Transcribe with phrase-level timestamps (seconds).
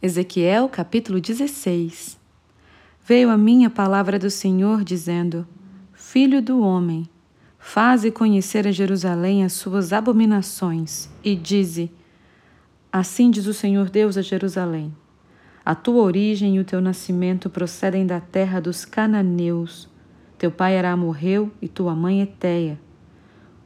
[0.00, 2.20] Ezequiel capítulo 16
[3.04, 5.44] Veio a mim a palavra do Senhor, dizendo:
[5.92, 7.08] Filho do homem,
[7.58, 11.90] faze conhecer a Jerusalém as suas abominações, e dize:
[12.92, 14.94] Assim diz o Senhor Deus a Jerusalém:
[15.64, 19.88] A tua origem e o teu nascimento procedem da terra dos cananeus.
[20.38, 22.78] Teu pai era amorreu e tua mãe eteia.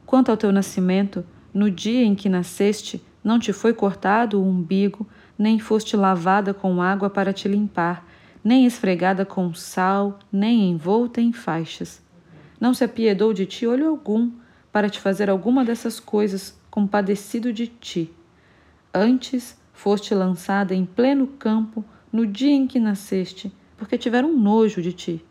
[0.03, 1.23] Quanto ao teu nascimento,
[1.53, 5.07] no dia em que nasceste, não te foi cortado o umbigo,
[5.37, 8.05] nem foste lavada com água para te limpar,
[8.43, 12.01] nem esfregada com sal, nem envolta em faixas.
[12.59, 14.31] Não se apiedou de ti olho algum,
[14.71, 18.11] para te fazer alguma dessas coisas, compadecido de ti.
[18.93, 24.93] Antes foste lançada em pleno campo no dia em que nasceste, porque tiveram nojo de
[24.93, 25.25] ti.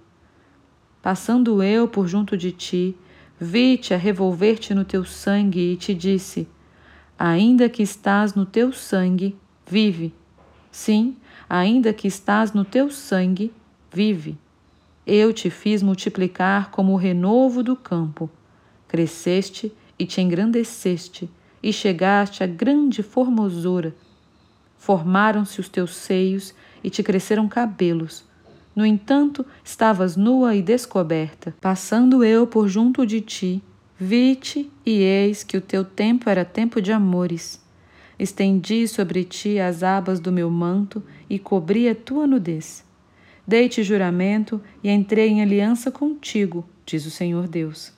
[1.02, 2.96] Passando eu por junto de ti,
[3.40, 6.48] vi-te a revolver-te no teu sangue e te disse:
[7.18, 9.36] Ainda que estás no teu sangue,
[9.72, 10.12] vive.
[10.70, 11.16] Sim,
[11.48, 13.50] ainda que estás no teu sangue,
[13.90, 14.36] vive.
[15.06, 18.30] Eu te fiz multiplicar como o renovo do campo.
[18.86, 21.28] Cresceste e te engrandeceste,
[21.62, 23.94] e chegaste a grande formosura.
[24.76, 28.24] Formaram-se os teus seios e te cresceram cabelos.
[28.76, 31.54] No entanto, estavas nua e descoberta.
[31.60, 33.62] Passando eu por junto de ti,
[33.98, 37.61] vi-te e eis que o teu tempo era tempo de amores.
[38.18, 42.84] Estendi sobre ti as abas do meu manto e cobri a tua nudez.
[43.46, 47.92] Dei-te juramento e entrei em aliança contigo, diz o Senhor Deus.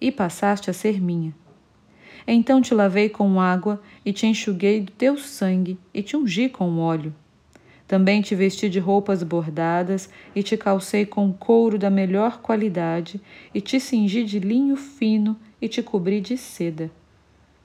[0.00, 1.34] E passaste a ser minha.
[2.26, 6.78] Então te lavei com água e te enxuguei do teu sangue e te ungi com
[6.78, 7.14] óleo.
[7.88, 13.18] Também te vesti de roupas bordadas e te calcei com couro da melhor qualidade
[13.54, 16.90] e te cingi de linho fino e te cobri de seda.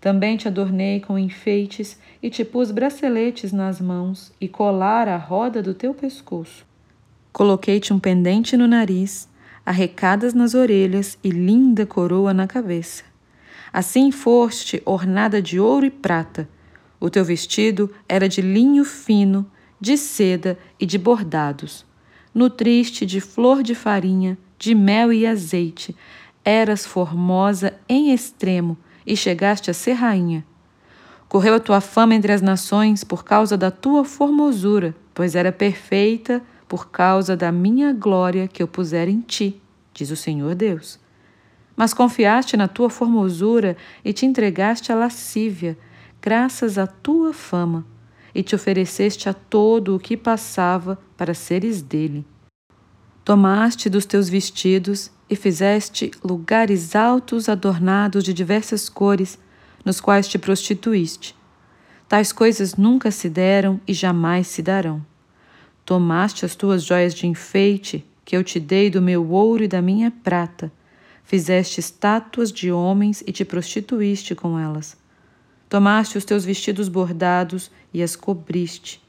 [0.04, 5.64] Também te adornei com enfeites e te pus braceletes nas mãos e colar à roda
[5.64, 6.66] do teu pescoço.
[7.32, 9.30] Coloquei-te um pendente no nariz,
[9.66, 13.06] arrecadas nas orelhas e linda coroa na cabeça.
[13.72, 16.50] Assim foste ornada de ouro e prata.
[17.00, 19.50] O teu vestido era de linho fino
[19.80, 21.86] de seda e de bordados.
[22.36, 25.96] Nutriste de flor de farinha, de mel e azeite.
[26.44, 30.46] Eras formosa em extremo e chegaste a ser rainha.
[31.28, 36.41] Correu a tua fama entre as nações por causa da tua formosura, pois era perfeita
[36.68, 39.62] por causa da minha glória que eu pusera em ti,
[39.94, 41.00] diz o Senhor Deus.
[41.75, 43.75] Mas confiaste na tua formosura
[44.06, 45.78] e te entregaste à lascívia,
[46.22, 47.86] graças à tua fama
[48.34, 52.25] e te ofereceste a todo o que passava para seres dele.
[53.25, 59.39] Tomaste dos teus vestidos e fizeste lugares altos adornados de diversas cores,
[59.85, 61.33] nos quais te prostituíste.
[62.09, 65.06] Tais coisas nunca se deram e jamais se darão.
[65.85, 69.81] Tomaste as tuas joias de enfeite, que eu te dei do meu ouro e da
[69.81, 70.69] minha prata,
[71.23, 74.97] fizeste estátuas de homens e te prostituíste com elas.
[75.69, 79.03] Tomaste os teus vestidos bordados e as cobriste.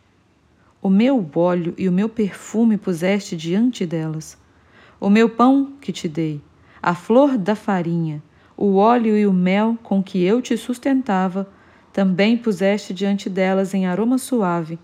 [0.84, 4.36] O meu óleo e o meu perfume puseste diante delas.
[5.00, 6.42] O meu pão que te dei,
[6.82, 8.22] a flor da farinha,
[8.54, 11.48] o óleo e o mel com que eu te sustentava,
[11.90, 14.78] também puseste diante delas em aroma suave.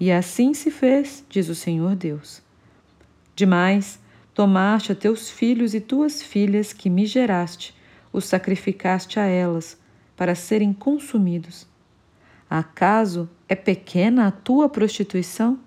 [0.00, 2.40] E assim se fez, diz o Senhor Deus.
[3.36, 4.00] Demais,
[4.32, 7.76] tomaste a teus filhos e tuas filhas que me geraste,
[8.10, 9.78] os sacrificaste a elas,
[10.16, 11.73] para serem consumidos.
[12.48, 15.58] Acaso é pequena a tua prostituição?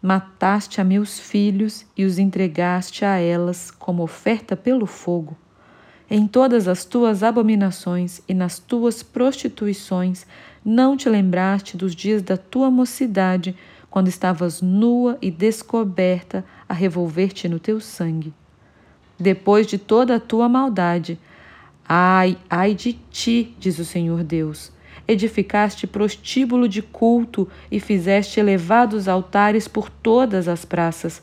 [0.00, 5.36] Mataste a meus filhos e os entregaste a elas como oferta pelo fogo.
[6.10, 10.26] Em todas as tuas abominações e nas tuas prostituições,
[10.64, 13.56] não te lembraste dos dias da tua mocidade,
[13.90, 18.32] quando estavas nua e descoberta a revolver-te no teu sangue.
[19.18, 21.18] Depois de toda a tua maldade,
[21.90, 24.70] Ai, ai de ti, diz o Senhor Deus.
[25.06, 31.22] Edificaste prostíbulo de culto e fizeste elevados altares por todas as praças.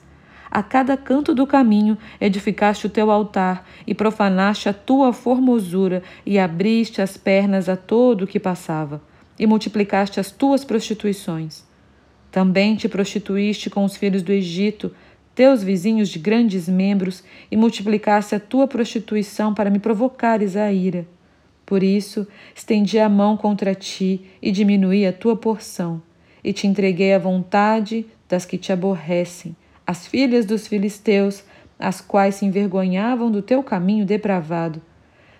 [0.50, 6.40] A cada canto do caminho edificaste o teu altar e profanaste a tua formosura e
[6.40, 9.02] abriste as pernas a todo o que passava
[9.38, 11.64] e multiplicaste as tuas prostituições.
[12.32, 14.92] Também te prostituíste com os filhos do Egito,
[15.34, 21.06] teus vizinhos de grandes membros, e multiplicasse a tua prostituição para me provocares a ira.
[21.66, 26.02] Por isso, estendi a mão contra ti e diminuí a tua porção,
[26.44, 31.44] e te entreguei à vontade das que te aborrecem, as filhas dos filisteus,
[31.80, 34.82] as quais se envergonhavam do teu caminho depravado.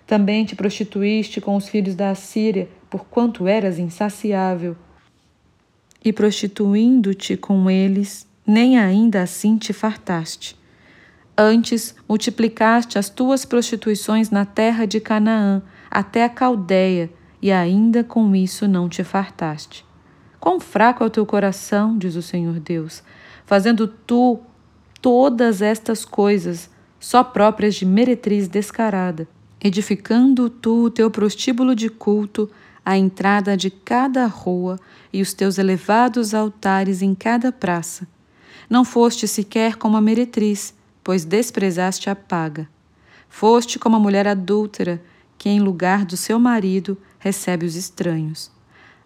[0.06, 4.76] Também te prostituíste com os filhos da Assíria, porquanto eras insaciável
[6.04, 10.56] e prostituindo-te com eles, nem ainda assim te fartaste.
[11.36, 15.60] Antes multiplicaste as tuas prostituições na terra de Canaã,
[15.96, 17.10] até a Caldeia,
[17.40, 19.82] e ainda com isso não te fartaste.
[20.38, 23.02] Quão fraco é o teu coração, diz o Senhor Deus,
[23.46, 24.38] fazendo tu
[25.00, 26.68] todas estas coisas,
[27.00, 29.26] só próprias de meretriz descarada,
[29.58, 32.50] edificando tu o teu prostíbulo de culto,
[32.84, 34.78] a entrada de cada rua
[35.10, 38.06] e os teus elevados altares em cada praça.
[38.68, 42.68] Não foste sequer como a meretriz, pois desprezaste a paga.
[43.30, 45.02] Foste como a mulher adúltera,
[45.38, 48.50] que em lugar do seu marido recebe os estranhos.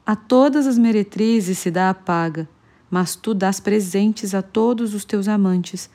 [0.05, 2.49] A todas as meretrizes se dá a paga,
[2.91, 5.89] mas tu dás presentes a todos os teus amantes,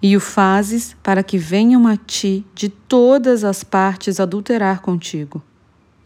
[0.00, 5.42] e o fazes para que venham a ti de todas as partes adulterar contigo.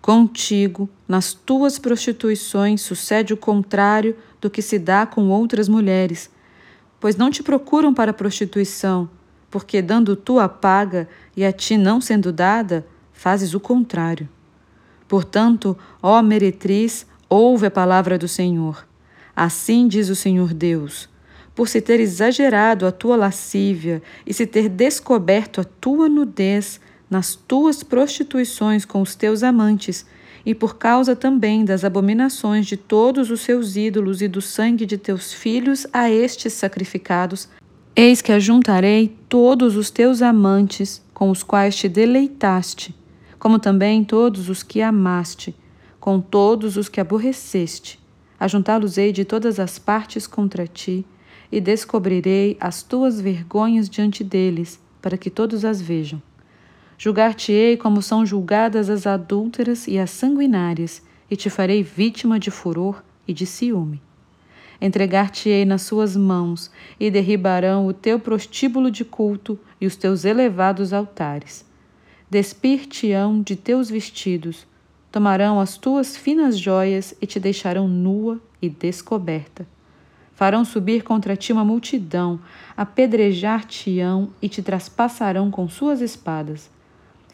[0.01, 6.31] Contigo, nas tuas prostituições, sucede o contrário do que se dá com outras mulheres,
[7.01, 9.11] pois não te procuram para a prostituição,
[9.51, 12.87] porque dando tu a paga e a ti não sendo dada,
[13.19, 14.29] fazes o contrário.
[15.09, 18.87] Portanto, ó meretriz, ouve a palavra do Senhor.
[19.35, 21.09] Assim diz o Senhor Deus:
[21.53, 26.81] por se ter exagerado a tua lascívia e se ter descoberto a tua nudez
[27.11, 30.07] nas tuas prostituições com os teus amantes,
[30.47, 34.97] e por causa também das abominações de todos os seus ídolos e do sangue de
[34.97, 37.49] teus filhos a estes sacrificados,
[37.97, 42.98] eis que ajuntarei todos os teus amantes com os quais te deleitaste
[43.39, 45.55] como também todos os que amaste,
[46.01, 47.99] com todos os que aborreceste.
[48.39, 51.07] Ajuntá-los-ei de todas as partes contra ti,
[51.51, 56.21] e descobrirei as tuas vergonhas diante deles, para que todos as vejam.
[56.99, 63.03] Julgar-te-ei como são julgadas as adúlteras e as sanguinárias, e te farei vítima de furor
[63.27, 64.03] e de ciúme.
[64.81, 70.93] Entregar-te-ei nas suas mãos, e derribarão o teu prostíbulo de culto e os teus elevados
[70.93, 71.68] altares
[72.31, 74.67] despir-te-ão de teus vestidos,
[75.11, 79.67] tomarão as tuas finas joias e te deixarão nua e descoberta.
[80.35, 82.39] Farão subir contra ti uma multidão,
[82.77, 86.71] apedrejar-te-ão e te traspassarão com suas espadas.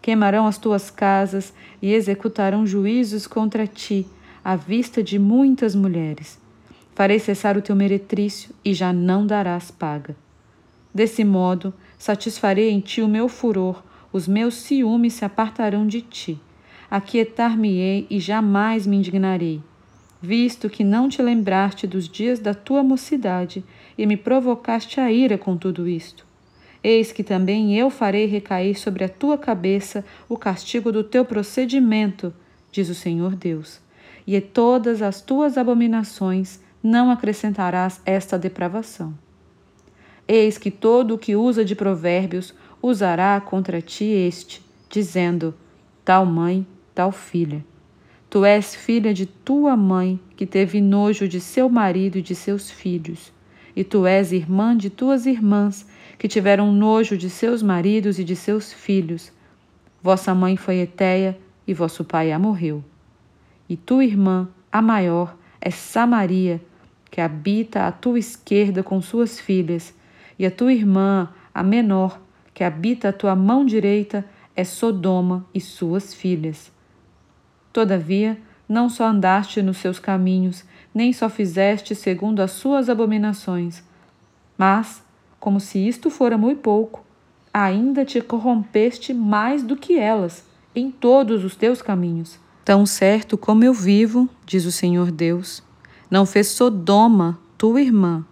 [0.01, 1.53] Queimarão as tuas casas
[1.83, 4.07] e executarão juízos contra ti,
[4.43, 6.39] à vista de muitas mulheres.
[6.95, 10.17] Farei cessar o teu meretrício e já não darás paga.
[10.95, 13.83] Desse modo, satisfarei em ti o meu furor,
[14.15, 16.41] os meus ciúmes se apartarão de ti.
[16.89, 19.61] Aquietar-me-ei e jamais me indignarei,
[20.23, 23.65] visto que não te lembraste dos dias da tua mocidade
[23.99, 26.25] e me provocaste a ira com tudo isto.
[26.81, 32.33] Eis que também eu farei recair sobre a tua cabeça o castigo do teu procedimento,
[32.71, 33.81] diz o Senhor Deus,
[34.25, 39.13] e todas as tuas abominações não acrescentarás esta depravação.
[40.29, 42.55] Eis que todo o que usa de provérbios
[42.87, 45.55] usará contra ti este, dizendo:
[46.05, 47.65] Tal mãe, tal filha.
[48.29, 52.71] Tu és filha de tua mãe, que teve nojo de seu marido e de seus
[52.71, 53.33] filhos.
[53.75, 55.87] E tu és irmã de tuas irmãs,
[56.19, 59.33] que tiveram nojo de seus maridos e de seus filhos.
[60.03, 62.85] Vossa mãe foi Eteia e vosso pai a morreu.
[63.69, 66.61] E tua irmã, a maior, é Samaria,
[67.11, 69.95] que habita à tua esquerda com suas filhas,
[70.39, 72.21] e a tua irmã, a menor,
[72.55, 76.73] que habita a tua mão direita é Sodoma e suas filhas.
[77.73, 83.83] Todavia, não só andaste nos seus caminhos, nem só fizeste segundo as suas abominações,
[84.57, 85.03] mas,
[85.41, 87.05] como se isto fora muito pouco,
[87.53, 92.39] ainda te corrompeste mais do que elas em todos os teus caminhos.
[92.65, 95.63] Tão certo como eu vivo, diz o Senhor Deus,
[96.09, 98.25] não fez Sodoma, tua irmã,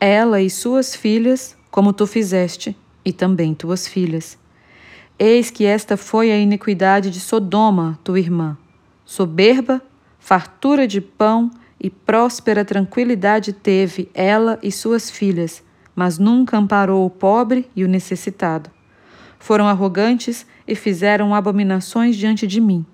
[0.00, 2.74] ela e suas filhas, como tu fizeste
[3.08, 4.38] e também tuas filhas.
[5.18, 8.54] Eis que esta foi a iniquidade de Sodoma, tua irmã.
[9.02, 9.80] Soberba,
[10.18, 11.50] fartura de pão
[11.80, 15.62] e próspera tranquilidade teve ela e suas filhas,
[15.96, 18.70] mas nunca amparou o pobre e o necessitado.
[19.38, 22.84] Foram arrogantes e fizeram abominações diante de mim.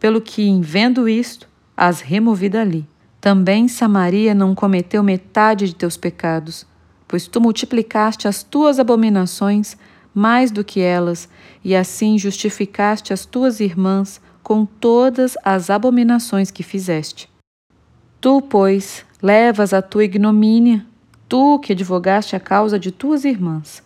[0.00, 2.88] Pelo que, em vendo isto, as removi dali.
[3.20, 6.66] Também Samaria não cometeu metade de teus pecados
[7.06, 9.76] pois tu multiplicaste as tuas abominações
[10.14, 11.28] mais do que elas,
[11.64, 17.28] e assim justificaste as tuas irmãs com todas as abominações que fizeste.
[18.20, 20.86] Tu, pois, levas a tua ignomínia,
[21.28, 23.82] tu que advogaste a causa de tuas irmãs,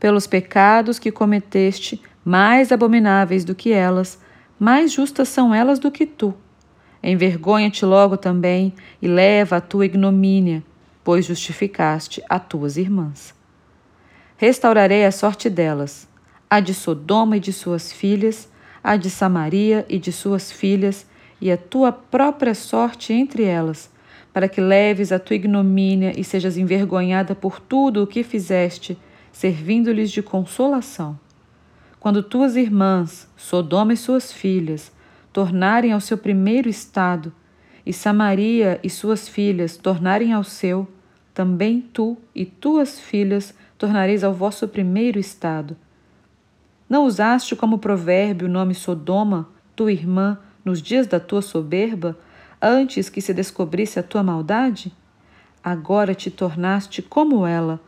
[0.00, 4.18] pelos pecados que cometeste, mais abomináveis do que elas,
[4.58, 6.34] mais justas são elas do que tu.
[7.02, 10.64] Envergonha-te logo também e leva a tua ignomínia,
[11.08, 13.34] pois justificaste a tuas irmãs.
[14.36, 16.06] Restaurarei a sorte delas,
[16.50, 18.46] a de Sodoma e de suas filhas,
[18.84, 21.06] a de Samaria e de suas filhas,
[21.40, 23.90] e a tua própria sorte entre elas,
[24.34, 28.98] para que leves a tua ignomínia e sejas envergonhada por tudo o que fizeste,
[29.32, 31.18] servindo-lhes de consolação.
[31.98, 34.92] Quando tuas irmãs, Sodoma e suas filhas,
[35.32, 37.32] tornarem ao seu primeiro estado,
[37.86, 40.86] e Samaria e suas filhas tornarem ao seu,
[41.38, 45.76] também tu e tuas filhas tornareis ao vosso primeiro estado.
[46.88, 52.18] Não usaste como provérbio o nome Sodoma, tua irmã, nos dias da tua soberba,
[52.60, 54.92] antes que se descobrisse a tua maldade?
[55.62, 57.78] Agora te tornaste como ela,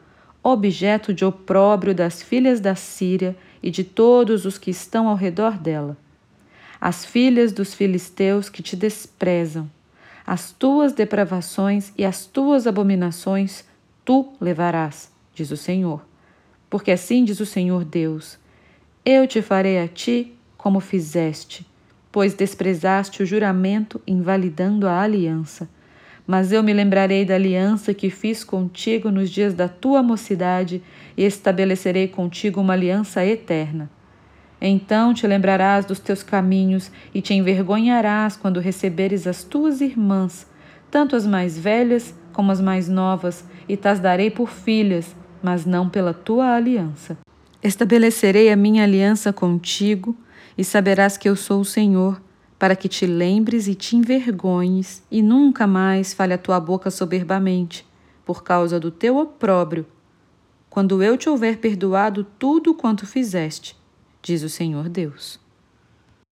[0.45, 5.59] objeto de opróbrio das filhas da Síria e de todos os que estão ao redor
[5.59, 5.97] dela.
[6.81, 9.69] As filhas dos filisteus que te desprezam,
[10.27, 13.65] as tuas depravações e as tuas abominações
[14.05, 16.05] tu levarás, diz o Senhor.
[16.69, 18.39] Porque assim diz o Senhor Deus:
[19.05, 21.67] Eu te farei a ti como fizeste,
[22.13, 25.69] pois desprezaste o juramento, invalidando a aliança.
[26.27, 30.81] Mas eu me lembrarei da aliança que fiz contigo nos dias da tua mocidade
[31.17, 33.91] e estabelecerei contigo uma aliança eterna.
[34.61, 40.47] Então te lembrarás dos teus caminhos e te envergonharás quando receberes as tuas irmãs,
[40.91, 45.89] tanto as mais velhas como as mais novas, e tas darei por filhas, mas não
[45.89, 47.17] pela tua aliança.
[47.63, 50.17] Estabelecerei a minha aliança contigo,
[50.57, 52.21] e saberás que eu sou o Senhor,
[52.59, 57.87] para que te lembres e te envergonhes, e nunca mais fale a tua boca soberbamente,
[58.25, 59.87] por causa do teu opróbrio,
[60.69, 63.80] quando eu te houver perdoado tudo quanto fizeste,
[64.23, 65.40] diz o Senhor Deus.